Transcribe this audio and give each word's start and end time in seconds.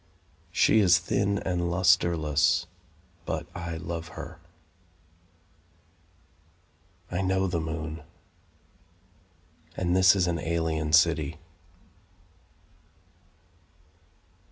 She 0.51 0.79
is 0.79 0.97
thin 0.97 1.37
and 1.37 1.69
lustreless, 1.69 2.65
But 3.23 3.45
I 3.53 3.77
love 3.77 4.07
her. 4.17 4.39
I 7.11 7.21
know 7.21 7.45
the 7.45 7.61
moon, 7.61 8.01
And 9.77 9.95
this 9.95 10.15
is 10.15 10.25
an 10.25 10.39
alien 10.39 10.91
city. 10.91 11.37